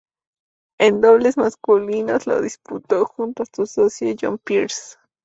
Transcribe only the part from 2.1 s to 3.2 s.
lo disputó